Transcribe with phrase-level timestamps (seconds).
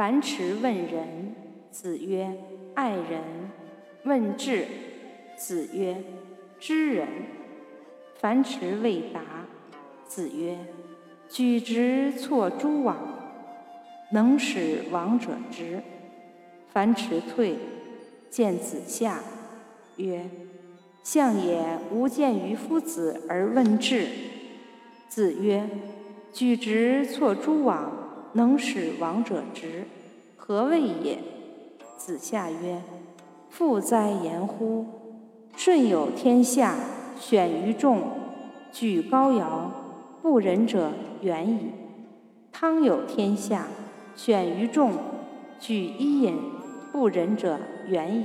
[0.00, 1.34] 樊迟问仁，
[1.70, 2.34] 子曰
[2.72, 3.20] ：“爱人。”
[4.04, 4.64] 问智，
[5.36, 5.94] 子曰
[6.58, 7.06] ：“知人。”
[8.18, 9.20] 樊迟未答，
[10.06, 10.56] 子曰
[11.28, 12.96] ：“举直错诸枉，
[14.12, 15.82] 能使枉者直。”
[16.72, 17.58] 樊迟退，
[18.30, 19.20] 见子夏，
[19.96, 20.24] 曰
[21.04, 24.06] ：“相也无见于夫子而问智。”
[25.10, 25.68] 子曰
[26.32, 29.84] ：“举直错诸枉，能使枉者直，
[30.36, 31.18] 何谓也？”
[31.96, 32.82] 子夏曰
[33.50, 34.86] ：“复哉言乎！
[35.56, 36.76] 舜有天下，
[37.18, 38.02] 选于众，
[38.72, 39.70] 举高尧，
[40.22, 41.70] 不仁者远矣。
[42.52, 43.66] 汤有天下，
[44.16, 44.92] 选于众，
[45.58, 46.38] 举伊尹，
[46.90, 48.24] 不仁者远矣。